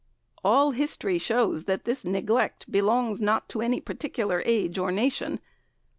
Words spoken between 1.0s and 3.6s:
shows that this neglect belongs not